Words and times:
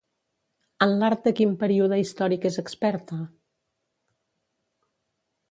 En 0.85 0.93
l'art 1.03 1.27
de 1.27 1.33
quin 1.39 1.53
període 1.63 1.99
històric 2.05 2.47
és 2.51 2.57
experta? 2.63 3.19